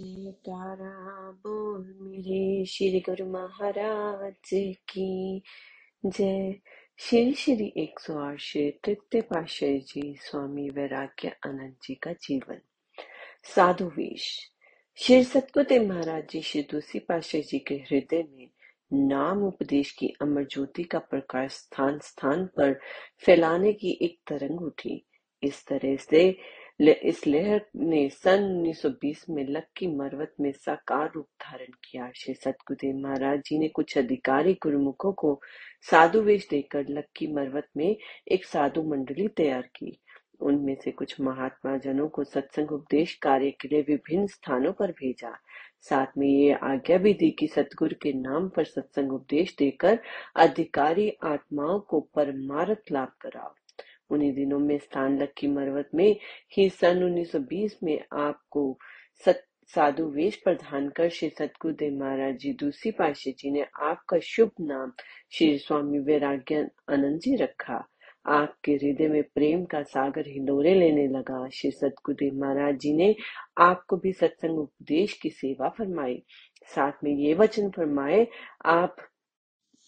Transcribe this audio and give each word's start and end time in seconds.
जयकारा 0.00 1.30
बोल 1.30 1.94
मेरे 2.00 2.64
श्री 2.64 3.00
गुरु 3.00 3.26
महाराज 3.32 4.50
की। 4.88 5.42
जय 6.06 6.54
श्री 6.98 7.32
श्री 7.32 7.72
एक 7.76 8.00
सौ 8.00 8.18
आठ 8.18 8.38
श्री 8.38 8.70
तृतीय 8.70 9.20
पाशाह 9.20 9.70
जी, 9.70 10.14
स्वामी 10.20 10.68
वैराग्य 10.70 11.28
आनंद 11.46 11.74
जी 11.82 11.94
का 11.94 12.12
जीवन। 12.12 12.60
साधु 13.44 13.84
वेश, 13.84 14.52
श्री 14.96 15.24
सतगुरुदेव 15.24 15.88
महाराज 15.88 16.28
जी, 16.30 16.42
श्री 16.42 16.62
दूसरी 16.62 17.00
पाशाह 17.00 17.40
जी 17.40 17.58
के 17.58 17.74
हृदय 17.74 18.24
में 18.32 18.50
नाम 18.92 19.42
उपदेश 19.42 19.92
की 19.92 20.08
अमर 20.22 20.44
ज्योति 20.44 20.84
का 20.84 20.98
प्रकाश 20.98 21.52
स्थान 21.52 21.98
स्थान 21.98 22.46
पर 22.46 22.80
फैलाने 23.26 23.72
की 23.72 23.98
एक 24.02 24.18
तरंग 24.26 24.60
उठी। 24.60 25.06
इस 25.42 25.66
तरह 25.66 25.96
से 25.96 26.38
इस 26.88 27.26
लहर 27.26 27.60
ने 27.76 28.08
सन 28.08 28.62
1920 28.62 29.24
में 29.30 29.46
लक्की 29.48 29.86
मरवत 29.86 30.34
में 30.40 30.52
साकार 30.52 31.10
रूप 31.14 31.26
धारण 31.40 31.72
किया। 31.84 32.10
श्री 32.16 32.34
सतगुरुदेव 32.34 32.96
महाराज 32.96 33.40
जी 33.46 33.58
ने 33.58 33.68
कुछ 33.68 33.98
अधिकारी 33.98 34.54
गुरुमुखों 34.54 35.12
को 35.12 35.40
साधु 35.90 36.20
वेश 36.20 36.48
देकर 36.50 36.84
लक्की 36.90 37.26
मरवत 37.26 37.68
में 37.76 37.96
एक 38.28 38.44
साधु 38.44 38.82
मंडली 38.82 39.28
तैयार 39.28 39.62
की। 39.62 40.00
उनमें 40.40 40.76
से 40.84 40.90
कुछ 40.90 41.20
महात्मा 41.20 41.76
जनों 41.76 42.08
को 42.08 42.24
सत्संग 42.24 42.72
उपदेश 42.72 43.14
कार्य 43.14 43.50
के 43.50 43.68
लिए 43.68 43.82
विभिन्न 43.82 44.26
स्थानों 44.26 44.72
पर 44.72 44.90
भेजा। 44.90 45.38
साथ 45.80 46.06
में 46.18 46.28
ये 46.28 46.52
आज्ञा 46.52 46.98
भी 46.98 47.14
दी 47.14 47.30
कि 47.30 47.46
सतगुरु 47.46 47.94
के 48.02 48.12
नाम 48.12 48.48
पर 48.48 48.64
सत्संग 48.64 49.12
उपदेश 49.12 49.56
देकर 49.58 49.98
अधिकारी 50.36 51.12
आत्माओं 51.22 51.80
को 51.80 52.00
परमारथ 52.00 52.92
लाभ 52.92 53.12
कराओ। 53.20 53.54
उन्हीं 54.10 54.32
दिनों 54.34 54.58
में 54.58 54.78
स्थान 54.78 55.18
लक्की 55.22 55.48
मरवत 55.48 55.88
में 55.94 56.16
ही 56.56 56.68
सन 56.70 57.02
1920 57.04 57.72
में 57.84 57.98
आपको 58.12 58.78
साधु 59.70 60.04
वेश 60.04 60.36
प्रधान 60.36 60.88
कर 60.88 61.08
श्री 61.08 61.28
सतगुरुदेव 61.28 61.98
महाराज 61.98 62.36
जी 62.36 62.52
दूसरी 62.52 62.90
पाशे 62.90 63.32
जी 63.32 63.50
ने 63.50 63.66
आपका 63.82 64.18
शुभ 64.18 64.50
नाम 64.60 64.92
श्री 65.30 65.58
स्वामी 65.58 65.98
वैराग्य 65.98 66.68
आनंद 66.90 67.20
जी 67.20 67.36
रखा। 67.36 67.86
आपके 68.26 68.72
हृदय 68.72 69.08
में 69.08 69.22
प्रेम 69.22 69.64
का 69.64 69.82
सागर 69.82 70.26
हिलोरे 70.26 70.74
लेने 70.74 71.06
लगा। 71.08 71.48
श्री 71.48 71.70
सतगुरुदेव 71.70 72.34
महाराज 72.34 72.78
जी 72.78 72.92
ने 72.92 73.14
आपको 73.58 73.96
भी 73.96 74.12
सत्संग 74.12 74.58
उपदेश 74.58 75.12
की 75.12 75.30
सेवा 75.30 75.68
फरमाई। 75.68 76.22
साथ 76.74 77.04
में 77.04 77.12
ये 77.12 77.34
वचन 77.34 77.70
फरमाए, 77.70 78.26
आप 78.64 78.96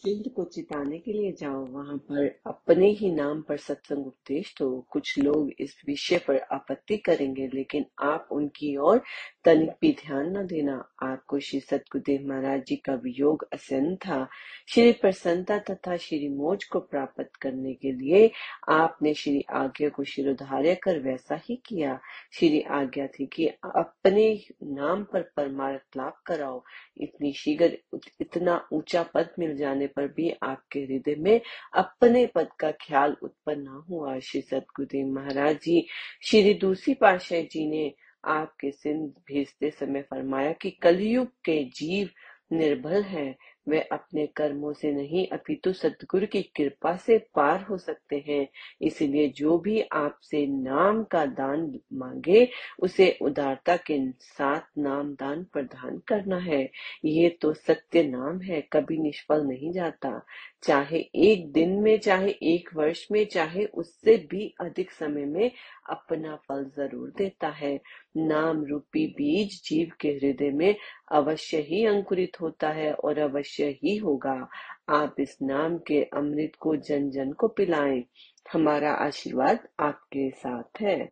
सिंध 0.03 0.29
को 0.37 0.45
चिताने 0.45 0.99
के 0.99 1.13
लिए 1.13 1.33
जाओ। 1.33 1.65
वहाँ 1.67 1.97
पर 1.97 2.27
अपने 2.47 2.87
ही 2.91 3.11
नाम 3.13 3.43
पर 3.43 3.57
सत्संग 3.57 4.07
उपदेश 4.07 4.55
दो 4.59 4.69
कुछ 4.91 5.19
लोग 5.19 5.51
इस 5.61 5.77
विषय 5.87 6.19
पर 6.19 6.39
आपत्ति 6.53 6.97
करेंगे, 6.97 7.47
लेकिन 7.55 7.85
आप 8.03 8.29
उनकी 8.33 8.77
ओर 8.77 9.03
तनिक 9.45 9.71
भी 9.81 9.93
ध्यान 10.01 10.37
न 10.37 10.47
देना। 10.47 10.75
आपको 11.03 11.39
श्री 11.39 11.61
सतगुरुदेव 11.61 12.27
महाराज 12.29 12.65
जी 12.67 12.77
का 12.77 12.95
वियोग 12.95 13.47
असन 13.53 13.95
था। 13.97 14.27
श्री 14.69 14.93
प्रसन्नता 14.93 15.59
तथा 15.71 15.97
श्री 15.97 16.29
मोज 16.29 16.65
को 16.65 16.81
प्राप्त 16.81 17.31
करने 17.43 17.75
के 17.75 17.93
लिए 17.93 18.31
आपने 18.71 19.15
श्री 19.15 19.45
आज्ञा 19.53 19.89
को 19.89 20.05
शिरोधार्य 20.05 20.75
कर 20.75 20.99
वैसा 20.99 21.41
ही 21.49 21.57
किया। 21.67 21.99
श्री 22.33 22.61
आज्ञा 22.81 23.07
थी 23.07 23.27
कि 23.27 23.47
अपने 23.47 24.27
नाम 24.63 25.05
पर 25.05 25.31
परमार्थ 25.37 25.97
लाभ 25.97 26.21
कराओ। 26.27 26.63
इतनी 27.01 27.33
शीघ्र 27.33 27.73
इतना 28.21 28.61
ऊँचा 28.73 29.03
पद 29.15 29.35
मिल 29.39 29.57
जाने 29.57 29.87
पर 29.97 30.07
भी 30.07 30.31
आपके 30.43 30.81
हृदय 30.81 31.15
में 31.15 31.41
अपने 31.75 32.27
पद 32.27 32.49
का 32.59 32.71
ख्याल 32.71 33.17
उत्पन्न 33.23 33.63
न 33.63 33.85
हुआ। 33.91 34.19
श्री 34.19 34.41
सतगुरुदेव 34.41 35.07
महाराज 35.07 35.57
जी, 35.57 35.87
श्री 36.23 36.55
दूसरी 36.55 36.95
पाशाह 36.95 37.41
जी 37.41 37.67
ने 37.69 37.93
आपके 38.25 38.71
सिंध 38.71 39.09
भेजते 39.27 39.71
समय 39.71 40.03
फरमाया 40.03 40.53
कि 40.53 40.71
कलयुग 40.71 41.29
के 41.45 41.65
जीव 41.65 42.11
निर्बल 42.53 43.03
हैं। 43.03 43.35
वे 43.69 43.81
अपने 43.93 44.27
कर्मों 44.27 44.73
से 44.73 44.93
नहीं, 44.93 45.27
अपितु 45.27 45.73
सतगुरु 45.73 46.27
की 46.27 46.43
कृपा 46.43 46.97
से 46.97 47.19
पार 47.35 47.63
हो 47.63 47.79
सकते 47.79 48.25
हैं। 48.29 48.49
इसलिए 48.83 49.29
जो 49.29 49.59
भी 49.59 49.81
आपसे 49.81 50.47
नाम 50.47 51.03
का 51.05 51.25
दान 51.27 51.81
मांगे, 51.93 52.49
उसे 52.79 53.19
उदारता 53.23 53.77
के 53.77 53.99
साथ 54.13 54.79
नाम 54.79 55.13
दान 55.13 55.45
प्रदान 55.45 55.99
करना 56.09 56.39
है। 56.39 56.63
ये 57.05 57.29
तो 57.43 57.53
सत्य 57.53 58.03
नाम 58.03 58.41
है, 58.41 58.61
कभी 58.73 58.99
निष्फल 58.99 59.45
नहीं 59.45 59.73
जाता। 59.73 60.21
चाहे 60.63 60.99
एक 60.99 61.51
दिन 61.53 61.71
में, 61.71 61.99
चाहे 61.99 62.31
एक 62.43 62.69
वर्ष 62.75 63.07
में, 63.13 63.25
चाहे 63.27 63.65
उससे 63.65 64.17
भी 64.31 64.55
अधिक 64.61 64.91
समय 64.91 65.25
में 65.25 65.51
अपना 65.91 66.37
फल 66.49 66.65
ज़रूर 66.77 67.13
देता 67.19 67.49
है। 67.49 67.81
नाम 68.17 68.65
रूपी 68.65 69.07
बीज 69.07 69.61
जीव 69.65 69.91
के 70.01 70.09
हृदय 70.09 70.51
में 70.51 70.77
अवश्य 71.13 71.57
ही 71.57 71.85
अंकुरित 71.87 72.41
होता 72.41 72.69
है 72.69 72.93
और 72.93 73.19
अवश्य 73.19 73.65
ही 73.83 73.97
होगा। 73.97 74.49
आप 74.89 75.17
इस 75.21 75.39
नाम 75.43 75.79
के 75.79 76.03
अमृत 76.03 76.53
को 76.61 76.77
जन 76.77 77.11
जन 77.11 77.33
को 77.33 77.49
पिलाएँ। 77.49 78.05
हमारा 78.53 78.93
आशीर्वाद 78.93 79.69
आपके 79.81 80.31
साथ 80.31 80.81
है। 80.81 81.11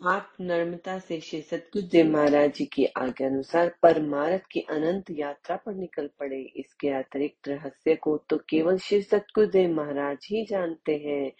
आप 0.00 0.32
नर्मदा 0.40 0.98
से 0.98 1.20
श्री 1.20 1.42
सतगुरुदेव 1.42 2.06
महाराज 2.06 2.52
जी 2.54 2.64
की 2.64 2.84
आज्ञा 2.84 3.28
अनुसार 3.28 3.68
परमारथ 3.82 4.38
की 4.50 4.60
अनंत 4.60 5.04
यात्रा 5.10 5.56
पर 5.56 5.74
निकल 5.74 6.10
पड़े। 6.18 6.40
इसके 6.56 6.88
अतिरिक्त 6.88 7.48
रहस्य 7.48 7.94
को 7.94 8.16
तो 8.28 8.36
केवल 8.36 8.78
श्री 8.78 9.02
सतगुरुदेव 9.02 9.74
महाराज 9.74 10.18
ही 10.30 10.46
जानते 10.46 10.96
हैं। 10.96 11.32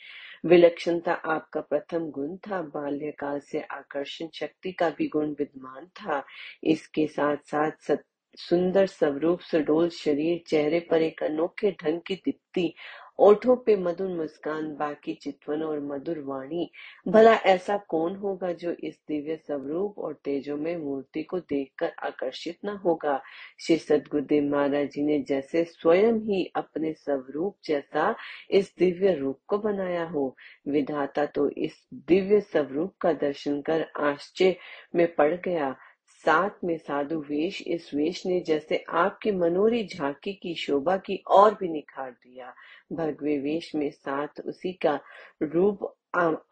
विलक्षणता 0.44 1.12
आपका 1.12 1.60
प्रथम 1.60 2.10
गुण 2.10 2.36
था, 2.36 2.62
बाल्यकाल 2.62 3.40
से 3.40 3.60
आकर्षण 3.60 4.28
शक्ति 4.34 4.72
का 4.72 4.90
भी 4.90 5.08
गुण 5.08 5.30
विद्यमान 5.30 5.86
था। 5.86 6.22
इसके 6.64 7.06
साथ 7.06 7.36
साथ 7.46 7.96
सुंदर 8.38 8.86
स्वरूप, 8.86 9.40
सुडोल 9.40 9.88
शरीर, 9.88 10.42
चेहरे 10.46 10.80
पर 10.80 11.02
एक 11.02 11.22
अनोखे 11.22 11.70
ढंग 11.70 12.00
की 12.06 12.14
दीप्ति 12.14 12.74
ओठों 13.18 13.56
पे 13.56 13.76
मधुर 13.76 14.08
मुस्कान, 14.08 14.76
बाकी 14.76 15.14
चितवन 15.14 15.62
और 15.62 15.80
मधुर 15.80 16.18
वाणी। 16.18 16.70
भला 17.08 17.34
ऐसा 17.34 17.76
कौन 17.76 18.16
होगा 18.16 18.52
जो 18.52 18.72
इस 18.72 19.00
दिव्य 19.08 19.36
स्वरूप 19.36 19.98
और 19.98 20.14
तेजो 20.24 20.56
में 20.56 20.76
मूर्ति 20.76 21.22
को 21.22 21.38
देखकर 21.38 21.92
आकर्षित 22.02 22.58
न 22.64 22.68
होगा? 22.68 23.20
श्री 23.60 23.76
सदगुरुदेव 23.76 24.44
महाराज 24.44 24.88
जी 24.90 25.02
ने 25.02 25.18
जैसे 25.20 25.64
स्वयं 25.64 26.20
ही 26.20 26.52
अपने 26.56 26.92
स्वरूप 26.92 27.56
जैसा 27.64 28.14
इस 28.50 28.74
दिव्य 28.78 29.14
रूप 29.14 29.38
को 29.46 29.58
बनाया 29.58 30.04
हो, 30.04 30.36
विधाता 30.68 31.26
तो 31.26 31.48
इस 31.48 31.86
दिव्य 31.94 32.40
स्वरूप 32.40 32.94
का 33.00 33.12
दर्शन 33.12 33.60
कर 33.60 33.86
आश्चर्य 33.96 34.56
में 34.94 35.14
पड़ 35.14 35.34
गया। 35.34 35.76
साथ 36.24 36.64
में 36.64 36.76
साधु 36.78 37.18
वेश, 37.20 37.62
इस 37.66 37.90
वेश 37.94 38.26
ने 38.26 38.40
जैसे 38.40 38.84
आपके 38.88 39.32
मनोरी 39.32 39.86
झांकी 39.86 40.32
की 40.32 40.54
शोभा 40.54 40.96
की 40.96 41.16
और 41.30 41.54
भी 41.54 41.68
निखार 41.68 42.10
दिया। 42.10 42.54
भगवे 42.92 43.38
वेश 43.38 43.74
में 43.74 43.90
साथ 43.90 44.40
उसी 44.46 44.72
का 44.72 44.98
रूप 45.42 45.94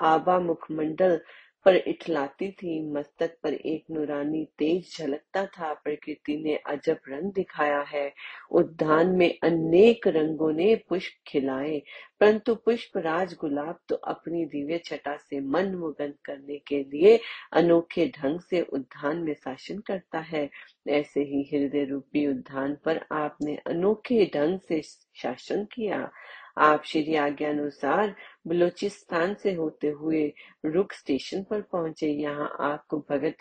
आबा 0.00 0.38
मुखमंडल 0.38 1.20
पर 1.64 1.76
इठलाती 1.76 2.50
थी। 2.50 2.92
मस्तक 2.92 3.36
पर 3.42 3.54
एक 3.54 3.84
नूरानी 3.90 4.44
तेज 4.58 4.96
झलकता 4.98 5.46
था। 5.46 5.72
प्रकृति 5.74 6.36
ने 6.36 6.56
अजब 6.56 6.98
रंग 7.08 7.32
दिखाया 7.32 7.80
है। 7.80 8.12
उद्यान 8.50 9.06
में 9.06 9.38
अनेक 9.42 10.06
रंगों 10.06 10.52
ने 10.52 10.74
पुष्प 10.88 11.12
खिलाए। 11.26 11.82
परंतु 12.20 12.54
पुष्प 12.54 12.96
राज 12.98 13.34
गुलाब 13.40 13.78
तो 13.88 13.94
अपनी 13.94 14.44
दिव्य 14.44 14.78
छटा 14.84 15.16
से 15.16 15.40
मन 15.40 15.74
मुगन 15.74 16.14
करने 16.24 16.58
के 16.58 16.82
लिए 16.84 17.20
अनोखे 17.52 18.06
ढंग 18.06 18.40
से 18.40 18.62
उद्यान 18.62 19.16
में 19.16 19.34
शासन 19.34 19.78
करता 19.78 20.18
है। 20.18 20.50
ऐसे 20.88 21.20
ही 21.20 21.42
हृदय 21.52 21.84
रूपी 21.84 22.26
उद्यान 22.26 22.76
पर 22.84 23.06
आपने 23.12 23.56
अनोखे 23.56 24.30
ढंग 24.34 24.60
से 24.60 24.82
शासन 25.14 25.64
किया। 25.64 26.10
आप 26.58 26.82
श्री 26.84 27.14
आज्ञा 27.14 27.48
अनुसार 27.50 28.14
बलोचिस्तान 28.46 29.34
से 29.34 29.52
होते 29.54 29.88
हुए 29.88 30.32
रुक 30.64 30.92
स्टेशन 30.92 31.42
पर 31.42 31.60
पहुँचे। 31.62 32.06
यहाँ 32.06 32.56
आपको 32.60 32.98
भगत 33.10 33.36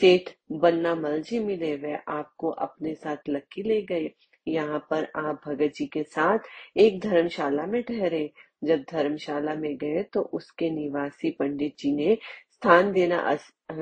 सेठ 0.00 0.30
बन्ना 0.52 0.94
मल 0.94 1.22
जी 1.22 1.38
मिले। 1.38 1.76
वे 1.76 1.98
आपको 2.08 2.50
अपने 2.50 2.94
साथ 2.94 3.16
लक्की 3.28 3.62
ले 3.62 3.82
गए। 3.82 4.10
यहाँ 4.48 4.86
पर 4.90 5.08
आप 5.16 5.40
भगत 5.46 5.72
जी 5.74 5.86
के 5.86 6.02
साथ 6.02 6.38
एक 6.76 7.00
धर्मशाला 7.00 7.66
में 7.66 7.82
ठहरे। 7.82 8.30
जब 8.64 8.84
धर्मशाला 8.92 9.54
में 9.54 9.76
गए 9.76 10.02
तो 10.02 10.20
उसके 10.22 10.70
निवासी 10.70 11.30
पंडित 11.30 11.74
जी 11.78 11.92
ने 11.92 12.18
स्थान 12.52 12.92
देना 12.92 13.18
अस, 13.18 13.52
आ, 13.70 13.74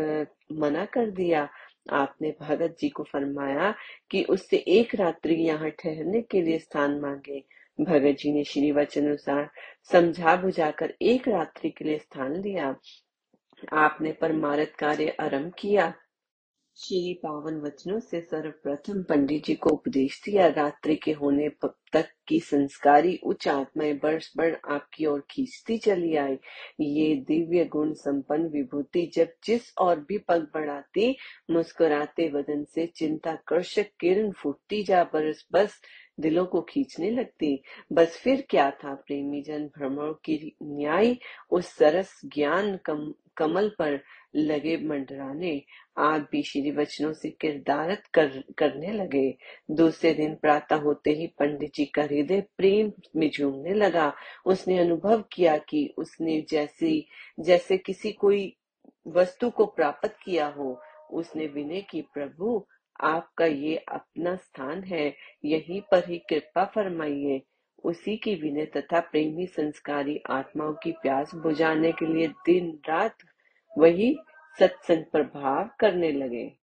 मना 0.53 0.85
कर 0.85 1.11
दिया। 1.11 1.49
आपने 1.93 2.35
भगत 2.41 2.77
जी 2.81 2.89
को 2.89 3.03
फरमाया 3.03 3.75
कि 4.11 4.23
उससे 4.25 4.57
एक 4.57 4.95
रात्रि 4.95 5.35
यहाँ 5.35 5.71
ठहरने 5.71 6.23
के 6.23 6.43
लिए 6.43 6.59
स्थान 6.59 7.01
मांगे। 7.01 7.45
भगत 7.81 8.17
जी 8.19 8.33
ने 8.33 8.45
श्री 8.45 8.73
वचन 8.73 9.07
अनुसार 9.07 9.51
समझा 9.93 10.37
बुझाकर 10.37 10.95
एक 11.03 11.29
रात्रि 11.29 11.71
के 11.71 11.85
लिए 11.85 11.99
स्थान 11.99 12.37
लिया। 12.43 12.75
आपने 13.73 14.13
परमारथ 14.13 14.77
कार्य 14.79 15.17
आरंभ 15.21 15.53
किया। 15.59 15.95
श्री 16.79 17.15
पावन 17.15 17.61
वचनों 17.61 18.01
से 18.01 18.21
सर्वप्रथम 18.21 19.03
पंडित 19.03 19.45
जी 19.45 19.55
को 19.55 19.71
उपदेश 19.71 20.21
दिया। 20.25 20.47
रात्रि 20.47 20.97
के 20.97 21.13
होने 21.13 21.49
तक 21.93 22.09
की 22.29 22.41
संस्कारी 22.41 23.17
उच्च 23.17 23.49
आत्माएँ 23.49 23.93
वर्ष 24.05 24.31
भर 24.37 24.61
आपकी 24.71 25.07
ओर 25.07 25.25
खींचती 25.31 25.79
चली 25.79 26.17
आई। 26.17 26.39
ये 26.81 27.15
दिव्य 27.17 27.65
गुण 27.65 27.93
संपन्न 27.93 28.49
विभूति 28.49 29.11
जब 29.15 29.29
जिस 29.45 29.73
और 29.79 30.01
भी 30.01 30.19
पग 30.19 30.49
बढ़ाती, 30.55 31.17
मुस्कुराते 31.51 32.29
वदन 32.29 32.65
से 32.65 32.87
चिंता 32.87 33.35
कर्षक 33.47 33.87
किरण 34.01 34.31
फूटती 34.33 34.83
जा 34.83 35.05
बरस, 35.05 35.47
बस 35.53 35.81
दिलों 36.21 36.47
को 36.47 36.61
खींचने 36.61 37.11
लगती। 37.11 37.63
बस 37.93 38.21
फिर 38.25 38.47
क्या 38.51 38.71
था 38.71 38.95
प्रेमी 38.95 39.43
जन? 39.43 39.67
भ्रमण 39.67 40.13
की 40.13 40.57
न्याय 40.63 41.17
उस 41.51 41.67
सरस 41.67 42.21
ज्ञान 42.25 42.77
कम, 42.77 43.15
कमल 43.37 43.69
पर 43.79 44.01
लगे 44.37 44.77
मंडराने। 44.77 45.63
आप 45.99 46.29
भी 46.33 46.43
श्री 46.43 46.71
वचनों 46.71 47.13
से 47.13 47.31
किरदारत 47.31 48.03
कर, 48.15 48.45
करने 48.59 48.93
लगे। 48.93 49.37
दूसरे 49.71 50.15
दिन 50.15 50.35
प्रातः 50.35 50.77
होते 50.77 51.11
ही 51.11 51.27
पंडित 51.27 51.75
जी 51.75 51.85
का 51.85 52.03
हृदय 52.03 52.41
प्रेम 52.57 52.93
में 53.17 53.31
झूमने 53.31 53.75
लगा। 53.75 54.15
उसने 54.47 54.79
अनुभव 54.79 55.25
किया 55.33 55.59
कि 55.59 55.95
उसने 55.99 56.45
जैसी 56.51 57.09
जैसे 57.41 57.79
किसी 57.79 58.13
कोई 58.13 58.57
वस्तु 59.07 59.51
को 59.51 59.67
प्राप्त 59.67 60.17
किया 60.25 60.47
हो 60.47 60.81
उसने 61.13 61.47
विनय 61.47 61.81
की 61.81 62.03
प्रभु 62.03 62.67
आपका 63.01 63.47
ये 63.47 63.77
अपना 63.77 64.37
स्थान 64.37 64.85
है। 64.85 65.15
यहीं 65.45 65.81
पर 65.81 66.09
ही 66.09 66.19
कृपा 66.19 66.65
फरमाइए। 66.65 67.43
उसी 67.85 68.17
की 68.17 68.35
विनय 68.35 68.65
तथा 68.65 69.01
प्रेमी 69.01 69.47
संस्कारी 69.47 70.23
आत्माओं 70.31 70.75
की 70.75 70.93
प्यास 70.93 71.35
बुझाने 71.35 71.93
के 71.93 72.07
लिए 72.07 72.29
दिन 72.29 72.79
रात 72.89 73.17
वही 73.79 74.19
सत्संग 74.59 75.05
प्रभाव 75.13 75.71
करने 75.81 76.13
लगे। 76.13 76.66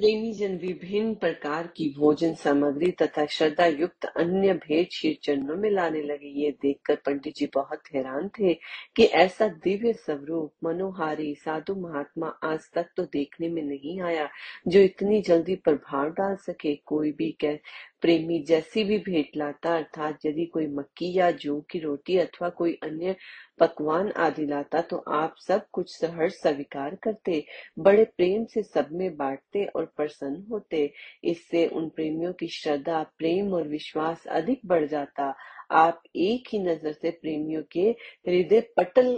प्रेमी 0.00 0.32
जन 0.32 0.56
विभिन्न 0.56 1.14
प्रकार 1.14 1.66
की 1.66 1.88
भोजन 1.98 2.34
सामग्री 2.34 2.90
तथा 2.92 3.24
श्रद्धा 3.26 3.64
युक्त 3.66 4.04
अन्य 4.04 4.52
भेद 4.52 4.86
श्री 4.92 5.12
चरणों 5.22 5.56
में 5.56 5.70
लाने 5.70 6.02
लगे। 6.02 6.28
ये 6.42 6.50
देखकर 6.62 6.94
पंडित 7.06 7.34
जी 7.36 7.48
बहुत 7.54 7.82
हैरान 7.94 8.28
थे 8.28 8.54
कि 8.96 9.04
ऐसा 9.04 9.48
दिव्य 9.64 9.92
स्वरूप, 9.92 10.52
मनोहारी, 10.64 11.34
साधु 11.34 11.74
महात्मा 11.74 12.28
आज 12.44 12.70
तक 12.74 12.86
तो 12.96 13.02
देखने 13.02 13.48
में 13.48 13.62
नहीं 13.62 14.00
आया, 14.00 14.28
जो 14.68 14.80
इतनी 14.80 15.20
जल्दी 15.20 15.56
प्रभाव 15.56 16.10
डाल 16.10 16.36
सके। 16.36 16.74
कोई 16.86 17.12
भी 17.12 17.30
कह 17.44 17.58
प्रेमी 18.02 18.38
जैसी 18.48 18.84
भी 18.84 18.98
भेंट 18.98 19.36
लाता, 19.36 19.76
अर्थात 19.76 20.26
यदि 20.26 20.44
कोई 20.46 20.66
मक्की 20.68 21.12
या 21.12 21.30
जू 21.32 21.60
की 21.70 21.78
रोटी 21.78 22.16
अथवा 22.18 22.48
कोई 22.48 22.72
अन्य 22.82 23.14
पकवान 23.60 24.10
आदि 24.18 24.46
लाता 24.46 24.80
तो 24.82 24.96
आप 25.14 25.34
सब 25.38 25.66
कुछ 25.72 25.90
सहर्ष 25.90 26.34
स्वीकार 26.34 26.94
करते, 27.02 27.44
बड़े 27.78 28.04
प्रेम 28.16 28.44
से 28.44 28.62
सब 28.62 28.88
में 28.92 29.16
बांटते 29.16 29.64
और 29.66 29.84
प्रसन्न 29.96 30.44
होते। 30.50 30.90
इससे 31.24 31.66
उन 31.66 31.88
प्रेमियों 31.88 32.32
की 32.32 32.48
श्रद्धा, 32.50 33.02
प्रेम 33.18 33.52
और 33.54 33.68
विश्वास 33.68 34.26
अधिक 34.30 34.60
बढ़ 34.66 34.86
जाता। 34.86 35.34
आप 35.72 36.02
एक 36.16 36.48
ही 36.52 36.58
नज़र 36.58 36.92
से 36.92 37.10
प्रेमियों 37.12 37.62
के 37.72 37.88
हृदय 38.28 38.60
पटल 38.76 39.14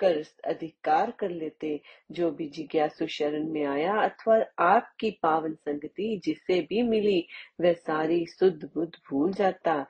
कर, 0.00 0.24
अधिकार 0.44 1.10
कर 1.10 1.30
लेते, 1.30 1.80
जो 2.12 2.30
भी 2.30 2.48
जिज्ञासु 2.48 3.06
शरण 3.06 3.48
में 3.48 3.64
आया 3.64 3.94
अथवा 3.94 4.44
आपकी 4.58 5.10
पावन 5.10 5.54
संगति 5.54 6.20
जिसे 6.24 6.60
भी 6.60 6.82
मिली, 6.82 7.26
वह 7.60 7.72
सारी 7.72 8.26
शुद्ध 8.26 8.64
बुद्ध 8.74 8.92
भूल 9.10 9.32
जाता। 9.32 9.86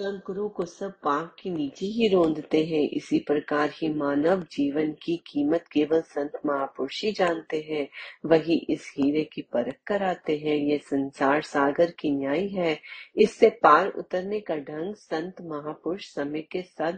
कंकरों 0.00 0.48
को 0.48 0.64
सब 0.64 1.00
पाँव 1.04 1.26
के 1.26 1.50
नीचे 1.50 1.86
ही 1.86 2.08
रोंदते 2.08 2.64
हैं। 2.64 2.88
इसी 2.88 3.18
प्रकार 3.18 3.70
ही 3.70 3.88
मानव 3.94 4.42
जीवन 4.42 4.92
की 4.92 5.16
कीमत 5.16 5.64
केवल 5.72 6.00
संत 6.00 6.32
महापुरुष 6.46 7.04
ही 7.04 7.12
जानते 7.12 7.60
हैं। 7.60 7.88
वही 8.26 8.66
इस 8.70 8.94
हीरे 8.98 9.24
की 9.24 9.42
परख 9.42 9.76
कराते 9.86 10.36
हैं। 10.38 10.56
ये 10.56 10.78
संसार 10.78 11.42
सागर 11.42 11.90
की 11.90 12.10
न्याय 12.10 12.46
है। 12.46 12.80
इससे 13.16 13.50
पार 13.50 13.88
उतरने 13.88 14.40
का 14.40 14.56
ढंग 14.56 14.94
संत 14.94 15.34
महापुरुष 15.42 16.04
समय 16.14 16.40
के 16.40 16.62
साथ 16.62 16.92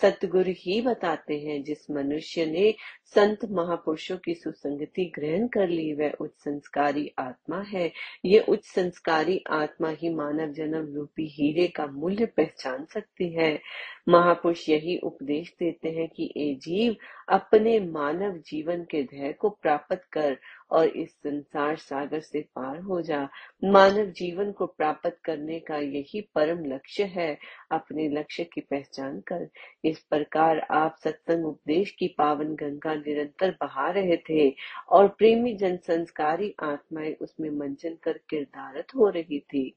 सतगुरु 0.00 0.50
ही 0.50 0.80
बताते 0.80 1.38
हैं, 1.38 1.62
जिस 1.62 1.90
मनुष्य 1.90 2.46
ने 2.46 2.74
संत 3.04 3.38
महापुरुषों 3.50 4.16
की 4.16 4.34
सुसंगति 4.34 5.12
ग्रहण 5.14 5.46
कर 5.46 5.68
ली, 5.68 5.92
वह 5.94 6.12
उच्च 6.20 6.32
संस्कारी 6.44 7.12
आत्मा 7.18 7.60
है। 7.62 7.92
ये 8.24 8.40
उच्च 8.40 8.64
संस्कारी 8.64 9.44
आत्मा 9.50 9.90
ही 9.90 10.14
मानव 10.14 10.52
जन्म 10.52 10.94
रूपी 10.94 11.26
हीरे 11.26 11.66
का 11.68 11.86
मूल्य 11.86 12.26
पहचान 12.26 12.84
सकती 12.84 13.32
है। 13.32 13.60
महापुरुष 14.08 14.68
यही 14.68 14.98
उपदेश 14.98 15.54
देते 15.58 15.88
हैं 15.88 16.08
कि 16.08 16.32
ए 16.36 16.54
जीव 16.54 16.96
अपने 17.28 17.80
मानव 17.80 18.38
जीवन 18.38 18.84
के 18.90 19.02
ध्यय 19.02 19.32
को 19.32 19.50
प्राप्त 19.50 20.02
कर 20.12 20.36
और 20.72 20.86
इस 20.86 21.10
संसार 21.10 21.76
सागर 21.76 22.20
से 22.20 22.40
पार 22.40 22.78
हो 22.80 23.00
जा। 23.02 23.28
मानव 23.64 24.06
जीवन 24.06 24.52
को 24.52 24.66
प्राप्त 24.66 25.18
करने 25.24 25.58
का 25.60 25.76
यही 25.76 26.20
परम 26.34 26.64
लक्ष्य 26.64 27.04
है, 27.04 27.38
अपने 27.72 28.08
लक्ष्य 28.08 28.44
की 28.44 28.60
पहचान 28.60 29.20
कर। 29.20 29.48
इस 29.84 29.98
प्रकार 30.00 30.58
आप 30.70 30.96
सत्संग 31.04 31.46
उपदेश 31.46 31.90
की 31.90 32.08
पावन 32.18 32.54
गंगा 32.54 32.94
निरंतर 32.94 33.50
बहा 33.50 33.90
रहे 33.90 34.16
थे 34.30 34.50
और 34.88 35.08
प्रेमी 35.08 35.54
जन 35.54 35.76
संस्कारी 35.76 36.54
आत्माएँ 36.62 37.14
उसमें 37.14 37.50
मंचन 37.50 37.96
कर 38.02 38.20
किरदारत 38.30 38.86
हो 38.96 39.08
रही 39.08 39.40
थी। 39.40 39.76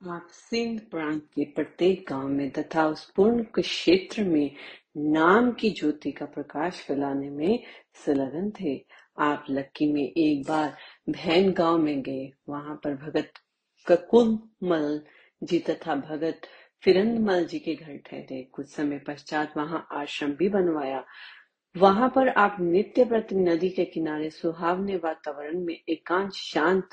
आप 0.00 0.26
सिंध 0.30 0.80
प्रांत 0.80 1.22
के 1.34 1.44
प्रत्येक 1.44 2.04
गाँव 2.08 2.28
में 2.28 2.50
तथा 2.50 2.86
उस 2.86 3.10
पूर्ण 3.10 3.42
क्षेत्र 3.58 4.24
में 4.24 4.50
नाम 4.96 5.50
की 5.52 5.70
ज्योति 5.70 6.12
का 6.12 6.26
प्रकाश 6.26 6.80
फैलाने 6.80 7.30
में 7.30 7.62
संलग्न 8.06 8.50
थे। 8.50 8.74
आप 9.18 9.44
लक्की 9.50 9.92
में 9.92 10.02
एक 10.02 10.42
बार 10.48 10.76
भैन 11.10 11.52
गाँव 11.52 11.78
में 11.78 12.02
गए, 12.02 12.30
वहाँ 12.48 12.80
पर 12.84 12.94
भगत 12.94 13.32
ककुलमल 13.86 15.00
जी 15.42 15.58
तथा 15.58 15.94
भगत 15.94 16.46
फिरंदमल 16.82 17.44
जी 17.44 17.58
के 17.58 17.74
घर 17.74 17.96
ठहरे। 18.06 18.42
कुछ 18.52 18.68
समय 18.68 18.98
पश्चात 18.98 19.56
वहाँ 19.56 19.86
आश्रम 19.92 20.32
भी 20.32 20.48
बनवाया। 20.48 21.04
वहाँ 21.76 22.08
पर 22.08 22.28
आप 22.28 22.56
नित्य 22.60 23.04
प्रति 23.04 23.34
नदी 23.34 23.68
के 23.68 23.84
किनारे 23.84 24.30
सुहावने 24.30 24.96
वातावरण 24.96 25.60
में 25.60 25.74
एकांत 25.88 26.32
शांत 26.32 26.88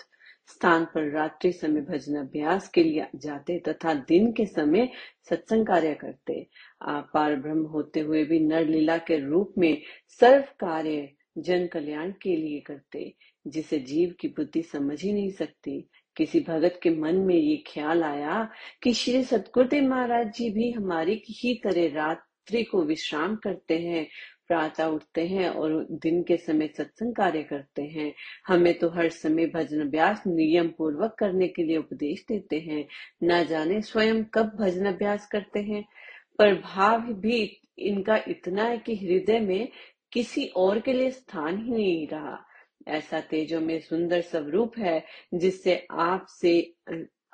स्थान 0.47 0.85
पर 0.85 1.09
रात्रि 1.11 1.51
समय 1.51 1.81
भजन 1.81 2.15
अभ्यास 2.15 2.67
के 2.69 2.83
लिए 2.83 3.05
जाते 3.15 3.57
तथा 3.59 3.93
दिन 3.93 4.31
के 4.31 4.45
समय 4.45 4.89
सत्संग 5.29 5.65
कार्य 5.67 5.93
करते। 5.93 6.47
आप 6.81 7.09
पार 7.13 7.35
ब्रह्म 7.35 7.65
होते 7.65 7.99
हुए 7.99 8.23
भी 8.23 8.39
नर 8.39 8.65
लीला 8.65 8.97
के 8.97 9.19
रूप 9.19 9.53
में 9.57 9.81
सर्व 10.19 10.43
कार्य 10.59 11.09
जन 11.37 11.67
कल्याण 11.67 12.11
के 12.11 12.35
लिए 12.35 12.59
करते, 12.59 13.13
जिसे 13.47 13.79
जीव 13.79 14.15
की 14.19 14.27
बुद्धि 14.27 14.61
समझ 14.61 15.03
ही 15.03 15.13
नहीं 15.13 15.31
सकती। 15.31 15.89
किसी 16.15 16.39
भगत 16.39 16.79
के 16.83 16.89
मन 16.89 17.15
में 17.15 17.35
ये 17.35 17.63
ख्याल 17.67 18.03
आया 18.03 18.49
कि 18.83 18.93
श्री 18.93 19.23
सतगुरुदेव 19.23 19.83
महाराज 19.83 20.33
जी 20.33 20.49
भी 20.49 20.71
हमारी 20.71 21.23
ही 21.29 21.61
तरह 21.63 21.95
रात्रि 21.95 22.63
को 22.63 22.83
विश्राम 22.83 23.35
करते 23.35 23.77
हैं, 23.77 24.07
प्रातः 24.47 24.85
उठते 24.85 25.27
हैं 25.27 25.49
और 25.49 25.87
दिन 25.91 26.23
के 26.23 26.37
समय 26.37 26.67
सत्संग 26.77 27.15
कार्य 27.15 27.43
करते 27.43 27.81
हैं। 27.81 28.13
हमें 28.47 28.79
तो 28.79 28.89
हर 28.89 29.09
समय 29.09 29.45
भजन 29.45 29.81
अभ्यास 29.81 30.23
नियम 30.27 30.67
पूर्वक 30.67 31.15
करने 31.19 31.47
के 31.47 31.63
लिए 31.63 31.77
उपदेश 31.77 32.25
देते 32.29 32.59
हैं। 32.59 32.87
न 33.23 33.43
जाने 33.43 33.81
स्वयं 33.81 34.23
कब 34.23 34.57
भजन 34.59 34.85
अभ्यास 34.85 35.27
करते 35.31 35.59
हैं। 35.59 35.83
प्रभाव 36.37 36.99
भी 36.99 37.59
इनका 37.79 38.19
इतना 38.27 38.63
है 38.63 38.77
कि 38.77 38.95
हृदय 38.95 39.39
में 39.39 39.69
किसी 40.13 40.45
और 40.55 40.79
के 40.79 40.93
लिए 40.93 41.11
स्थान 41.11 41.57
ही 41.57 41.71
नहीं 41.71 42.07
रहा। 42.07 42.37
ऐसा 42.87 43.19
तेजो 43.21 43.59
में 43.59 43.79
सुंदर 43.79 44.21
स्वरूप 44.21 44.77
है 44.77 45.03
जिससे 45.33 45.75
आपसे 45.91 46.73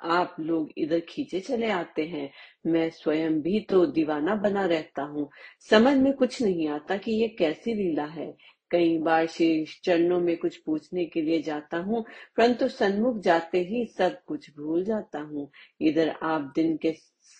आप 0.00 0.36
लोग 0.40 0.70
इधर 0.78 1.00
खींचे 1.00 1.40
चले 1.40 1.70
आते 1.70 2.04
हैं। 2.04 2.30
मैं 2.66 2.88
स्वयं 2.90 3.40
भी 3.42 3.60
तो 3.60 3.84
दीवाना 3.86 4.34
बना 4.34 4.64
रहता 4.64 5.02
हूँ। 5.02 5.28
समझ 5.70 5.96
में 5.96 6.12
कुछ 6.12 6.42
नहीं 6.42 6.68
आता 6.68 6.96
कि 6.96 7.12
ये 7.12 7.28
कैसी 7.28 7.74
लीला 7.74 8.04
है। 8.04 8.34
कई 8.70 8.96
बार 8.98 9.26
श्री 9.26 9.64
चरणों 9.84 10.20
में 10.20 10.36
कुछ 10.36 10.56
पूछने 10.56 11.04
के 11.04 11.22
लिए 11.22 11.40
जाता 11.42 11.76
हूँ, 11.76 12.04
परंतु 12.36 12.68
सन्मुख 12.68 13.18
जाते 13.18 13.58
ही 13.58 13.84
सब 13.98 14.22
कुछ 14.26 14.50
भूल 14.50 14.84
जाता 14.84 15.20
हूँ। 15.20 15.50
इधर 15.80 16.14
आप 16.22 16.52
दिन 16.54 16.76
के 16.76 16.92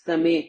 समय 0.07 0.43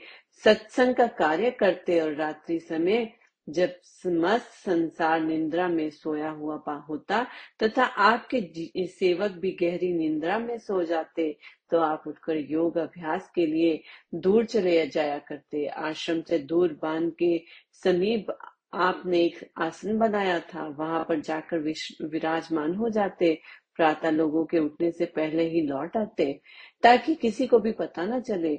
सत्संग 0.43 0.95
का 0.95 1.07
कार्य 1.07 1.51
करते 1.51 2.00
और 2.00 2.15
रात्रि 2.15 2.60
समय 2.60 3.13
जब 3.48 3.74
समस्त 3.83 4.51
संसार 4.65 5.21
निंद्रा 5.21 5.67
में 5.67 5.89
सोया 5.89 6.29
हुआ 6.29 6.75
होता 6.89 7.25
तथा 7.63 7.83
आपके 7.83 8.86
सेवक 8.88 9.31
भी 9.31 9.51
गहरी 9.62 9.91
निंद्रा 9.93 10.38
में 10.39 10.57
सो 10.57 10.83
जाते 10.83 11.36
तो 11.71 11.79
आप 11.79 12.03
उठकर 12.07 12.38
योग 12.51 12.77
अभ्यास 12.77 13.29
के 13.36 13.45
लिए 13.45 13.81
दूर 14.15 14.45
चले 14.45 14.86
जाया 14.88 15.17
करते। 15.19 15.65
आश्रम 15.67 16.21
से 16.21 16.39
दूर 16.39 16.77
बाँध 16.81 17.12
के 17.19 17.41
समीप 17.83 18.27
आपने 18.74 19.19
एक 19.19 19.39
आसन 19.57 19.98
बनाया 19.98 20.39
था। 20.39 20.67
वहाँ 20.79 21.03
पर 21.10 21.19
जाकर 21.19 21.60
विराजमान 22.03 22.75
हो 22.75 22.89
जाते। 22.89 23.33
प्रातः 23.75 24.10
लोगों 24.10 24.45
के 24.45 24.60
उठने 24.60 24.91
से 24.91 25.05
पहले 25.05 25.48
ही 25.50 25.62
लौट 25.62 25.98
आते, 25.98 26.41
ताकि 26.83 27.15
किसी 27.15 27.48
को 27.48 27.60
भी 27.60 27.71
पता 27.71 28.05
न 28.05 28.19
चले। 28.21 28.55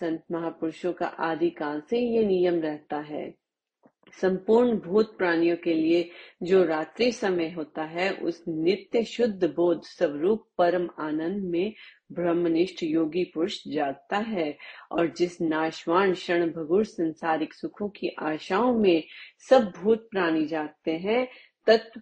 संत 0.00 0.22
महापुरुषों 0.32 0.92
का 0.92 1.06
आदि 1.06 1.50
काल 1.50 1.82
से 1.90 1.98
ये 1.98 2.24
नियम 2.26 2.60
रहता 2.60 2.96
है। 3.00 3.45
संपूर्ण 4.12 4.78
भूत 4.78 5.16
प्राणियों 5.18 5.56
के 5.56 5.74
लिए 5.74 6.10
जो 6.42 6.64
रात्रि 6.64 7.12
समय 7.12 7.50
होता 7.50 7.82
है, 7.82 8.10
उस 8.10 8.44
नित्य 8.48 9.04
शुद्ध 9.04 9.44
बोध 9.44 9.82
स्वरूप 9.84 10.46
परम 10.58 10.88
आनंद 10.98 11.44
में 11.44 11.74
ब्रह्मनिष्ठ 12.12 12.82
योगी 12.82 13.24
पुरुष 13.24 13.58
जागता 13.68 14.16
है 14.16 14.56
और 14.92 15.12
जिस 15.16 15.40
नाशवान 15.40 16.12
क्षण 16.12 16.50
भगुर 16.50 16.84
संसारिक 16.84 17.54
सुखों 17.54 17.88
की 17.88 18.08
आशाओं 18.08 18.74
में 18.74 19.02
सब 19.50 19.72
भूत 19.76 20.08
प्राणी 20.10 20.46
जागते 20.46 20.90
हैं, 20.90 21.28
तत्व 21.66 22.00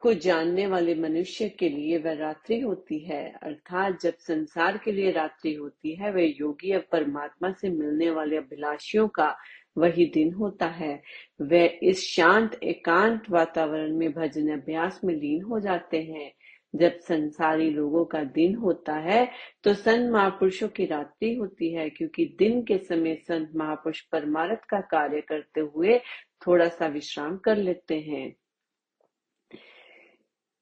को 0.00 0.14
जानने 0.14 0.66
वाले 0.66 0.94
मनुष्य 0.94 1.48
के 1.48 1.68
लिए 1.68 1.98
वह 1.98 2.12
रात्रि 2.12 2.60
होती 2.60 2.98
है। 2.98 3.24
अर्थात 3.42 4.00
जब 4.00 4.14
संसार 4.18 4.78
के 4.78 4.92
लिए 4.92 5.10
रात्रि 5.10 5.54
होती 5.54 5.94
है, 5.94 6.12
वह 6.12 6.34
योगी 6.40 6.72
अब 6.72 6.84
परमात्मा 6.92 7.52
से 7.52 7.70
मिलने 7.70 8.10
वाले 8.10 8.36
अभिलाषियों 8.36 9.08
का 9.08 9.36
वही 9.76 10.04
दिन 10.06 10.32
होता 10.34 10.66
है। 10.68 11.00
वे 11.40 11.66
इस 11.82 12.04
शांत, 12.06 12.58
एकांत 12.62 13.30
वातावरण 13.30 13.96
में 13.98 14.12
भजन 14.12 14.52
अभ्यास 14.52 15.00
में 15.04 15.14
लीन 15.14 15.42
हो 15.42 15.60
जाते 15.60 16.02
हैं। 16.02 16.32
जब 16.74 16.98
संसारी 16.98 17.68
लोगों 17.70 18.04
का 18.04 18.22
दिन 18.26 18.54
होता 18.54 18.94
है 19.00 19.24
तो 19.64 19.72
संत 19.74 20.10
महापुरुषों 20.12 20.68
की 20.68 20.84
रात्रि 20.86 21.34
होती 21.34 21.72
है, 21.72 21.88
क्योंकि 21.90 22.24
दिन 22.38 22.62
के 22.62 22.78
समय 22.78 23.14
संत 23.28 23.50
महापुरुष 23.56 24.00
परमारथ 24.02 24.64
का 24.68 24.80
कार्य 24.90 25.20
करते 25.20 25.60
हुए 25.62 25.98
थोड़ा 26.46 26.68
सा 26.68 26.86
विश्राम 26.86 27.36
कर 27.36 27.56
लेते 27.56 27.98
हैं। 28.00 28.34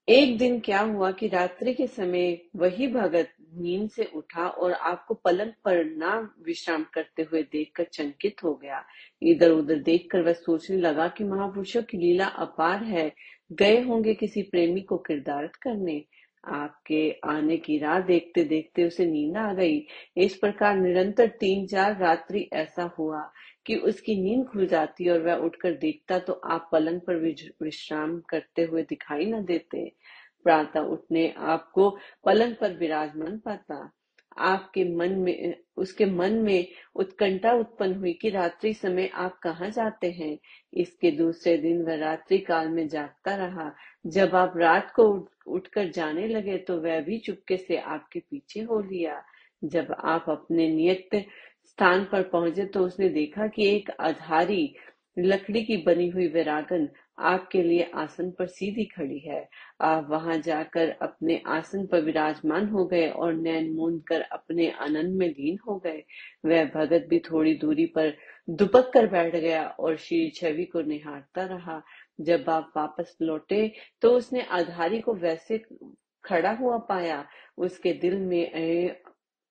एक 0.09 0.37
दिन 0.38 0.59
क्या 0.61 0.81
हुआ 0.81 1.11
कि 1.12 1.29
रात्रि 1.29 1.75
के 1.75 1.87
समय 1.87 2.38
वही 2.57 2.87
भगत 2.88 3.33
नींद 3.57 3.90
से 3.90 4.04
उठा 4.14 4.47
और 4.47 4.73
आपको 4.73 5.14
पलंग 5.14 5.52
पर 5.64 5.85
ना 5.85 6.35
विश्राम 6.47 6.85
करते 6.95 7.23
हुए 7.23 7.42
देखकर 7.42 7.85
चंकित 7.85 8.45
हो 8.45 8.54
गया। 8.54 8.85
इधर 9.23 9.50
उधर 9.50 9.78
देखकर 9.83 10.23
वह 10.23 10.33
सोचने 10.33 10.76
लगा 10.76 11.09
कि 11.09 11.25
महापुरुषों 11.25 11.83
की 11.83 11.99
लीला 11.99 12.26
अपार 12.26 12.85
है। 12.85 13.12
गए 13.52 13.80
होंगे 13.80 14.14
किसी 14.14 14.42
प्रेमी 14.42 14.80
को 14.80 14.97
किरदारत 14.99 15.57
करने। 15.57 16.04
आपके 16.45 17.21
आने 17.25 17.57
की 17.57 17.78
राह 17.78 18.00
देखते 18.00 18.45
देखते 18.45 18.85
उसे 18.85 19.07
नींद 19.07 19.37
आ 19.37 19.52
गई। 19.52 19.87
इस 20.16 20.37
प्रकार 20.37 20.76
निरंतर 20.76 21.26
तीन 21.40 21.66
चार 21.66 21.99
रात्रि 21.99 22.49
ऐसा 22.52 22.83
हुआ 22.99 23.30
कि 23.66 23.76
उसकी 23.76 24.14
नींद 24.23 24.47
खुल 24.47 24.66
जाती 24.66 25.09
और 25.09 25.21
वह 25.23 25.35
उठकर 25.35 25.73
देखता 25.73 26.19
तो 26.19 26.33
आप 26.33 26.69
पलंग 26.73 27.00
पर 27.00 27.16
विश्राम 27.62 28.21
करते 28.21 28.62
हुए 28.62 28.83
दिखाई 28.83 29.26
न 29.26 29.45
देते। 29.45 29.92
प्रातः 30.44 30.80
उठने 30.80 31.32
आपको 31.38 31.90
पलंग 32.25 32.54
पर 32.61 32.76
विराजमान 32.76 33.38
पाता। 33.38 33.90
आपके 34.38 34.85
मन 34.97 35.12
में, 35.12 35.54
उसके 35.76 36.06
मन 36.06 36.32
में 36.32 36.66
उत्कंठा 36.94 37.52
उत्पन्न 37.52 37.94
हुई 37.94 38.12
कि 38.12 38.30
रात्रि 38.30 38.73
समय 38.75 39.11
आप 39.14 39.38
कहाँ 39.38 39.70
जाते 39.70 40.11
हैं। 40.11 40.38
इसके 40.75 41.11
दूसरे 41.11 41.56
दिन 41.56 41.82
वह 41.82 41.97
रात्रि 41.97 42.38
काल 42.38 42.68
में 42.68 42.87
जागता 42.88 43.35
रहा। 43.37 43.70
जब 44.06 44.35
आप 44.35 44.52
रात 44.56 44.92
को 44.97 45.09
उठकर 45.47 45.90
जाने 45.90 46.26
लगे 46.28 46.56
तो 46.59 46.80
वह 46.80 47.00
भी 47.00 47.18
चुपके 47.18 47.56
से 47.56 47.76
आपके 47.76 48.20
पीछे 48.20 48.61
हो 48.61 48.80
लिया। 48.80 49.23
जब 49.64 49.94
आप 50.04 50.25
अपने 50.28 50.68
नियत 50.68 51.26
स्थान 51.66 52.04
पर 52.04 52.23
पहुँचे 52.23 52.64
तो 52.64 52.80
उसने 52.80 53.09
देखा 53.09 53.47
कि 53.47 53.68
एक 53.76 53.90
आधारी 54.00 54.75
लकड़ी 55.18 55.64
की 55.64 55.76
बनी 55.76 56.09
हुई 56.09 56.26
वैरागन 56.28 56.88
आपके 57.20 57.62
लिए 57.62 57.90
आसन 57.94 58.30
पर 58.30 58.46
सीधी 58.46 58.84
खड़ी 58.86 59.18
है। 59.18 59.48
आप 59.80 60.06
वहाँ 60.10 60.36
जाकर 60.38 60.90
अपने 61.02 61.40
आसन 61.46 61.86
पर 61.86 62.00
विराजमान 62.02 62.68
हो 62.68 62.84
गए 62.86 63.08
और 63.08 63.32
नैन 63.34 63.70
मूंद 63.74 64.02
कर 64.08 64.20
अपने 64.22 64.70
आनंद 64.80 65.16
में 65.18 65.26
लीन 65.28 65.58
हो 65.66 65.76
गए। 65.78 66.02
वह 66.46 66.64
भगत 66.74 67.06
भी 67.10 67.18
थोड़ी 67.20 67.54
दूरी 67.54 67.86
पर 67.86 68.12
दुपक 68.50 68.90
कर 68.94 69.06
बैठ 69.06 69.36
गया 69.36 69.66
और 69.70 69.96
श्री 69.96 70.30
छवि 70.30 70.64
को 70.64 70.82
निहारता 70.82 71.44
रहा। 71.46 71.80
जब 72.20 72.50
आप 72.50 72.72
वापस 72.76 73.16
लौटे 73.22 73.70
तो 74.02 74.10
उसने 74.10 74.42
आधारी 74.52 75.00
को 75.00 75.14
वैसे 75.14 75.62
खड़ा 76.24 76.52
हुआ 76.52 76.78
पाया। 76.88 77.24
उसके 77.58 77.92
दिल 77.92 78.18
में 78.18 78.96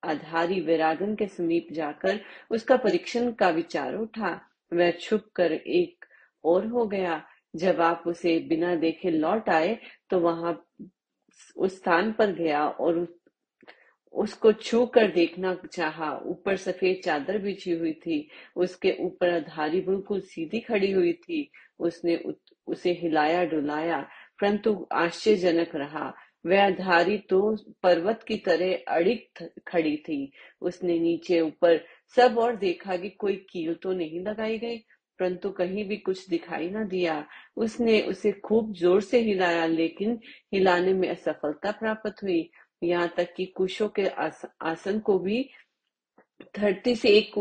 आधारी 0.03 0.59
वैरागन 0.61 1.15
के 1.15 1.27
समीप 1.27 1.67
जाकर 1.71 2.19
उसका 2.51 2.75
परीक्षण 2.77 3.31
का 3.31 3.49
विचार 3.49 3.95
उठा। 3.95 4.39
वह 4.71 4.91
छुप 4.91 5.23
कर 5.35 5.51
एक 5.51 6.05
और 6.43 6.67
हो 6.67 6.85
गया। 6.87 7.21
जब 7.53 7.81
आप 7.81 8.03
उसे 8.07 8.37
बिना 8.49 8.75
देखे 8.75 9.11
लौट 9.11 9.49
आए 9.49 9.77
तो 10.09 10.19
वहाँ 10.19 10.53
उस 11.57 11.75
स्थान 11.77 12.11
पर 12.11 12.31
गया 12.33 12.67
और 12.67 12.97
उस, 12.99 13.09
उसको 14.13 14.51
छू 14.53 14.85
कर 14.85 15.11
देखना 15.11 15.53
चाहा। 15.73 16.11
ऊपर 16.25 16.55
सफ़ेद 16.57 17.01
चादर 17.05 17.37
बिछी 17.37 17.71
हुई 17.71 17.93
थी 18.05 18.27
उसके 18.55 18.95
ऊपर 19.01 19.29
आधारी 19.29 19.81
बिल्कुल 19.81 20.21
सीधी 20.21 20.59
खड़ी 20.59 20.91
हुई 20.91 21.13
थी। 21.13 21.49
उसने 21.79 22.15
उसे 22.67 22.91
हिलाया 23.01 23.43
डुलाया 23.45 23.99
परंतु 24.41 24.87
आश्चर्यजनक 24.93 25.75
रहा। 25.75 26.13
वह 26.45 26.69
धारी 26.69 27.17
तो 27.29 27.39
पर्वत 27.83 28.23
की 28.27 28.35
तरह 28.37 28.93
अड़िग 28.95 29.47
खड़ी 29.67 29.95
थी। 29.97 30.31
उसने 30.61 30.99
नीचे 30.99 31.39
ऊपर 31.41 31.79
सब 32.17 32.37
और 32.39 32.55
देखा 32.55 32.95
कि 32.97 33.09
कोई 33.09 33.35
कील 33.49 33.73
तो 33.83 33.93
नहीं 33.93 34.21
लगाई 34.25 34.57
गई। 34.57 34.77
परंतु 35.19 35.49
कहीं 35.51 35.87
भी 35.87 35.97
कुछ 35.97 36.27
दिखाई 36.29 36.69
न 36.69 36.87
दिया। 36.87 37.23
उसने 37.57 38.01
उसे 38.01 38.31
खूब 38.43 38.73
ज़ोर 38.73 39.01
से 39.01 39.19
हिलाया 39.21 39.65
लेकिन 39.65 40.19
हिलाने 40.53 40.93
में 40.93 41.07
असफलता 41.09 41.71
प्राप्त 41.71 42.23
हुई। 42.23 42.49
यहाँ 42.83 43.13
तक 43.17 43.33
कि 43.37 43.45
कुशों 43.45 43.87
के 43.89 44.07
आस, 44.07 44.45
आसन 44.61 44.99
को 44.99 45.17
भी 45.19 45.49
धरती 46.57 46.95
से 46.95 47.09
एक 47.09 47.31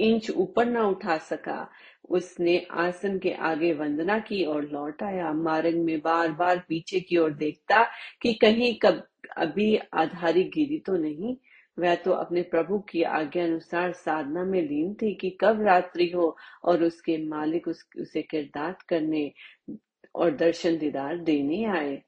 इंच 0.00 0.30
ऊपर 0.30 0.66
न 0.66 0.76
उठा 0.78 1.16
सका। 1.20 1.68
उसने 2.08 2.58
आसन 2.70 3.18
के 3.18 3.32
आगे 3.44 3.72
वंदना 3.72 4.18
की 4.18 4.44
और 4.44 4.64
लौट 4.64 5.02
आया। 5.02 5.32
मार्ग 5.32 5.76
में 5.76 6.00
बार 6.00 6.32
बार 6.32 6.64
पीछे 6.68 7.00
की 7.00 7.16
ओर 7.16 7.32
देखता 7.34 7.82
कि 8.22 8.34
कहीं 8.34 8.74
कब 8.82 9.02
अभी 9.36 9.76
आधारी 9.94 10.44
गिरी 10.44 10.78
तो 10.78 10.96
नहीं। 10.96 11.36
वह 11.78 11.94
तो 11.94 12.12
अपने 12.12 12.42
प्रभु 12.42 12.78
की 12.78 13.02
आज्ञा 13.02 13.44
अनुसार 13.44 13.92
साधना 13.92 14.44
में 14.44 14.62
लीन 14.62 14.94
थी 14.94 15.14
कि 15.14 15.38
कब 15.40 15.62
रात्रि 15.62 16.10
हो 16.10 16.36
और 16.64 16.82
उसके 16.82 17.18
मालिक 17.26 17.68
उस, 17.68 17.88
उसे 18.00 18.22
किरदार 18.22 18.76
करने 18.88 19.32
और 20.14 20.30
दर्शन 20.30 20.78
दीदार 20.78 21.18
देने 21.18 21.64
आए। 21.64 22.02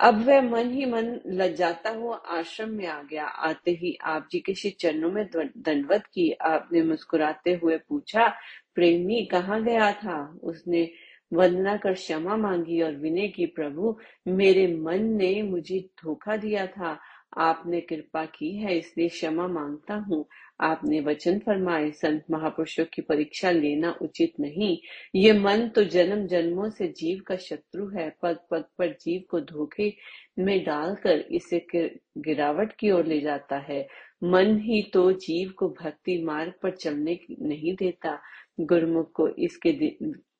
अब 0.00 0.24
वह 0.24 0.42
मन 0.42 0.70
ही 0.70 0.84
मन 0.84 1.20
लज्जाता 1.26 1.90
हुआ 1.90 2.16
आश्रम 2.16 2.68
में 2.68 2.86
आ 2.86 3.02
गया। 3.02 3.24
आते 3.24 3.70
ही 3.70 3.98
आप 4.02 4.28
जी 4.32 4.40
के 4.40 4.54
श्री 4.54 4.70
चरणों 4.70 5.10
में 5.10 5.26
दंडवत 5.56 6.06
की 6.06 6.32
आपने 6.32 6.82
मुस्कुराते 6.82 7.54
हुए 7.54 7.78
पूछा 7.78 8.28
प्रेमी 8.74 9.24
कहाँ 9.24 9.62
गया 9.62 9.92
था? 9.92 10.38
उसने 10.42 10.90
वंदना 11.32 11.76
कर 11.76 11.92
क्षमा 11.92 12.36
मांगी 12.36 12.82
और 12.82 12.94
विनय 12.96 13.28
की 13.28 13.46
प्रभु 13.46 13.98
मेरे 14.28 14.66
मन 14.76 15.04
ने 15.04 15.42
मुझे 15.42 15.80
धोखा 15.80 16.36
दिया 16.36 16.66
था। 16.66 16.98
आपने 17.32 17.80
कृपा 17.80 18.24
की 18.26 18.54
है, 18.56 18.76
इसलिए 18.78 19.08
क्षमा 19.08 19.46
माँगता 19.48 19.94
हूँ। 20.08 20.24
आपने 20.60 21.00
वचन 21.00 21.38
फरमाए, 21.38 21.90
संत 21.90 22.24
महापुरुषों 22.30 22.84
की 22.94 23.02
परीक्षा 23.02 23.50
लेना 23.50 23.94
उचित 24.02 24.32
नहीं। 24.40 24.76
ये 25.14 25.32
मन 25.32 25.68
तो 25.68 25.84
जन्म 25.84 26.26
जन्मों 26.26 26.68
से 26.70 26.88
जीव 26.88 27.22
का 27.26 27.36
शत्रु 27.36 27.88
है 27.88 28.08
पद 28.22 28.38
पद 28.50 28.64
पर 28.78 28.92
जीव 29.02 29.22
को 29.30 29.40
धोखे 29.42 29.92
में 30.38 30.64
डालकर 30.64 31.24
इसे 31.30 31.64
गिरावट 31.74 32.72
की 32.72 32.90
ओर 32.90 33.06
ले 33.06 33.20
जाता 33.20 33.58
है। 33.58 33.86
मन 34.24 34.58
ही 34.60 34.82
तो 34.92 35.10
जीव 35.12 35.52
को 35.58 35.68
भक्ति 35.82 36.22
मार्ग 36.22 36.52
पर 36.62 36.76
चलने 36.76 37.18
नहीं 37.42 37.74
देता। 37.74 38.18
गुरुमुख 38.60 39.12
को 39.12 39.28
इसके 39.38 39.72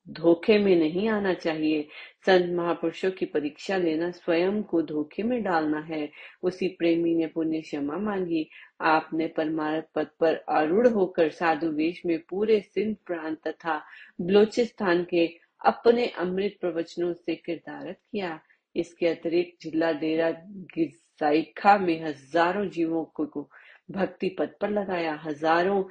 धोखे 0.07 0.59
में 0.59 0.75
नहीं 0.77 1.09
आना 1.09 1.33
चाहिए। 1.35 1.87
संत 2.27 2.51
महापुरुषों 2.57 3.11
की 3.11 3.27
परीक्षा 3.27 3.77
लेना 3.77 4.11
स्वयं 4.11 4.63
को 4.63 4.81
धोखे 4.83 5.23
में 5.23 5.43
डालना 5.43 5.81
है। 5.81 6.09
उसी 6.43 6.69
प्रेमी 6.69 7.15
ने 7.15 7.27
पुण्य 7.27 7.61
क्षमा 7.61 7.99
मांगी। 7.99 8.49
आपने 8.81 9.27
परमार्थ 9.27 9.85
पद 9.95 10.11
पर 10.21 10.45
आरूढ़ 10.51 10.87
होकर 10.89 11.31
साधु 11.31 11.69
वेश 11.69 12.03
में 12.07 12.19
पूरे 12.31 12.61
सिंध 12.61 12.97
प्रांत 13.07 13.39
तथा 13.47 13.81
बलोचिस्तान 14.21 15.05
के 15.05 15.27
अपने 15.65 16.07
अमृत 16.19 16.57
प्रवचनों 16.61 17.13
से 17.15 17.35
किरदारत 17.37 17.99
किया। 18.13 18.39
इसके 18.75 19.07
अतिरिक्त 19.07 19.63
जिला 19.63 19.93
डेरा 19.93 20.31
गिजाइखा 20.75 21.77
में 21.79 22.03
हज़ारों 22.05 22.69
जीवों 22.69 23.05
को 23.17 23.49
भक्ति 23.91 24.29
पद 24.39 24.55
पर 24.61 24.71
लगाया। 24.71 25.19
हज़ारों 25.25 25.83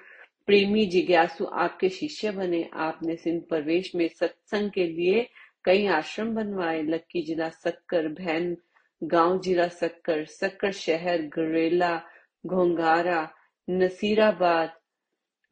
प्रेमी 0.50 0.86
जिज्ञासु 0.86 1.46
आपके 1.46 1.90
शिष्य 1.90 2.32
बने। 2.32 2.70
आपने 2.74 3.16
सिंध 3.16 3.42
प्रवेश 3.42 3.96
में 3.96 4.08
सत्संग 4.08 4.72
के 4.72 4.88
लिए 4.88 5.30
कई 5.64 5.86
आश्रम 5.86 6.36
बनवाए। 6.36 6.82
लक्की 6.82 7.22
जिला 7.22 7.50
सक्कर, 7.50 8.08
भैन 8.08 8.58
गाँव 9.04 9.40
जिला 9.40 9.68
सक्कर 9.68 10.26
सक्कर 10.26 10.72
शहर, 10.72 11.22
गरेला 11.22 12.02
घोंगारा 12.46 13.32
नसीराबाद, 13.70 14.74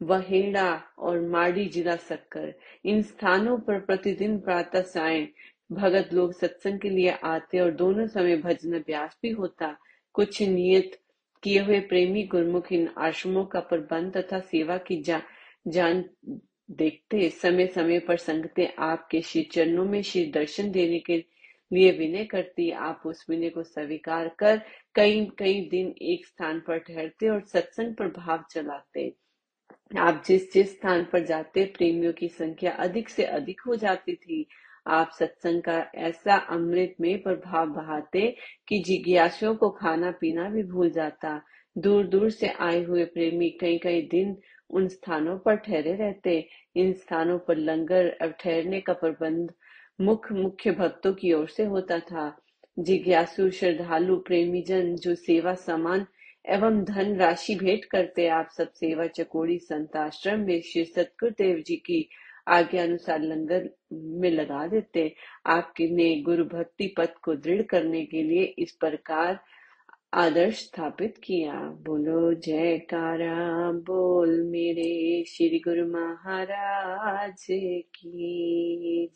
वहेड़ा 0.02 0.82
और 0.98 1.20
माड़ी 1.20 1.66
जिला 1.66 1.96
सक्कर। 1.96 2.54
इन 2.84 3.02
स्थानों 3.02 3.58
पर 3.58 3.80
प्रतिदिन 3.80 4.38
प्रातः 4.38 4.82
साय 4.82 5.28
भगत 5.72 6.08
लोग 6.12 6.32
सत्संग 6.32 6.80
के 6.80 6.90
लिए 6.90 7.10
आते 7.10 7.60
और 7.60 7.70
दोनों 7.70 8.06
समय 8.06 8.36
भजन 8.36 8.72
अभ्यास 8.72 9.18
भी 9.22 9.30
होता। 9.30 9.76
कुछ 10.12 10.42
नियत 10.42 10.98
किए 11.42 11.58
हुए 11.58 11.80
प्रेमी 11.80 12.22
गुरमुख 12.22 12.72
इन 12.72 12.88
आश्रमों 12.98 13.44
का 13.44 13.60
प्रबंध 13.60 14.16
तथा 14.16 14.40
सेवा 14.40 14.76
की 14.78 15.02
जा, 15.02 15.20
जान 15.68 16.04
देखते 16.70 17.28
समय 17.30 17.66
समय 17.66 17.98
पर 17.98 18.16
संगते 18.16 18.66
आपके 18.78 19.20
श्री 19.22 19.42
चरणों 19.42 19.84
में 19.84 20.02
श्री 20.02 20.24
दर्शन 20.26 20.70
देने 20.70 20.98
के 20.98 21.16
लिए 21.72 21.90
विनय 21.92 22.24
करती। 22.24 22.70
आप 22.70 23.02
उस 23.06 23.24
विनय 23.30 23.50
को 23.50 23.62
स्वीकार 23.62 24.28
कर 24.38 24.60
कई 24.94 25.24
कई 25.38 25.60
दिन 25.70 25.94
एक 26.02 26.26
स्थान 26.26 26.60
पर 26.60 26.78
ठहरते 26.78 27.28
और 27.28 27.40
सत्संग 27.40 27.94
पर 27.94 28.08
भाव 28.08 28.44
चलाते। 28.50 29.12
आप 29.98 30.22
जिस 30.26 30.52
जिस 30.52 30.70
स्थान 30.70 31.04
पर 31.04 31.24
जाते 31.24 31.64
प्रेमियों 31.64 32.12
की 32.12 32.28
संख्या 32.28 32.72
अधिक 32.72 33.08
से 33.08 33.24
अधिक 33.24 33.60
हो 33.66 33.76
जाती 33.76 34.14
थी। 34.14 34.46
आप 34.88 35.10
सत्संग 35.18 35.62
का 35.62 35.90
ऐसा 35.94 36.36
अमृत 36.36 36.94
में 37.00 37.22
प्रभाव 37.22 37.66
बहाते 37.66 38.36
कि 38.68 38.78
जिज्ञासुओं 38.78 39.54
को 39.54 39.70
खाना 39.70 40.10
पीना 40.10 40.50
भी 40.50 40.62
भूल 40.62 40.90
जाता। 40.90 41.42
दूर 41.78 42.06
दूर 42.06 42.30
से 42.30 42.48
आए 42.48 42.84
हुए 42.84 43.04
प्रेमी 43.04 43.50
कई 43.50 43.78
कई 43.78 44.02
दिन 44.02 44.36
उन 44.70 44.88
स्थानों 44.88 45.38
पर 45.38 45.56
ठहरे 45.56 45.94
रहते। 45.94 46.48
इन 46.76 46.92
स्थानों 46.92 47.38
पर 47.38 47.56
लंगर 47.56 48.18
और 48.22 48.30
ठहरने 48.30 48.80
का 48.80 48.92
प्रबंध 48.92 49.52
मुख्य 50.00 50.34
मुख्य 50.34 50.70
भक्तों 50.70 51.12
की 51.12 51.32
ओर 51.32 51.48
से 51.48 51.64
होता 51.64 51.98
था। 51.98 52.42
जिज्ञासु, 52.78 53.50
श्रद्धालु 53.50 54.16
प्रेमी 54.16 54.62
जन 54.62 54.96
जो 54.96 55.14
सेवा 55.14 55.54
सामान 55.54 56.06
एवं 56.48 56.84
धन 56.84 57.16
राशि 57.16 57.54
भेंट 57.54 57.84
करते, 57.84 58.28
आप 58.28 58.48
सब 58.56 58.72
सेवा 58.72 59.06
चकोड़ी 59.06 59.58
संताश्रम 59.58 60.40
में 60.40 60.60
श्री 60.60 60.84
सतगुरुदेव 60.84 61.62
जी 61.66 61.76
की 61.76 62.08
आज्ञा 62.48 62.82
अनुसार 62.82 63.20
लंगर 63.22 63.70
में 63.92 64.30
लगा 64.30 64.66
देते 64.66 65.14
आपके 65.46 65.88
ने 65.88 66.22
गुरु 66.22 66.44
भक्ति 66.44 66.94
पद 66.96 67.08
को 67.22 67.34
दृढ़ 67.34 67.62
करने 67.62 68.04
के 68.04 68.22
लिए 68.22 68.42
इस 68.42 68.72
प्रकार 68.72 69.40
आदर्श 70.14 70.54
स्थापित 70.54 71.14
किया। 71.24 71.54
बोलो, 71.54 72.34
जयकारा, 72.34 73.72
बोल 73.72 74.42
मेरे 74.42 75.24
श्री 75.24 75.58
गुरु 75.58 75.86
महाराज 75.92 77.46
की। 77.84 79.10